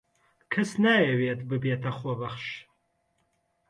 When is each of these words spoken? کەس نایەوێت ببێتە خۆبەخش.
کەس 0.53 0.71
نایەوێت 0.83 1.39
ببێتە 1.49 1.91
خۆبەخش. 1.97 2.45